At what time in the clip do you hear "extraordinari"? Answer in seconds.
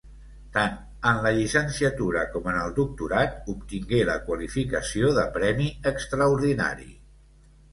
5.93-6.91